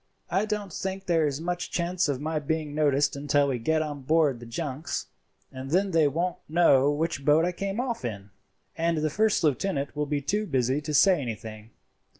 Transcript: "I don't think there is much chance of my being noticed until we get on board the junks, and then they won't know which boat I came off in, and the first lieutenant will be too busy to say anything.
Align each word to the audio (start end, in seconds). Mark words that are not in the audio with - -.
"I 0.31 0.45
don't 0.45 0.73
think 0.73 1.05
there 1.05 1.27
is 1.27 1.39
much 1.39 1.69
chance 1.69 2.09
of 2.09 2.19
my 2.19 2.39
being 2.39 2.73
noticed 2.73 3.15
until 3.15 3.49
we 3.49 3.59
get 3.59 3.83
on 3.83 4.01
board 4.01 4.39
the 4.39 4.47
junks, 4.47 5.05
and 5.51 5.69
then 5.69 5.91
they 5.91 6.07
won't 6.07 6.39
know 6.49 6.89
which 6.89 7.23
boat 7.23 7.45
I 7.45 7.51
came 7.51 7.79
off 7.79 8.03
in, 8.03 8.31
and 8.75 8.97
the 8.97 9.11
first 9.11 9.43
lieutenant 9.43 9.95
will 9.95 10.07
be 10.07 10.19
too 10.19 10.47
busy 10.47 10.81
to 10.81 10.93
say 10.95 11.21
anything. 11.21 11.69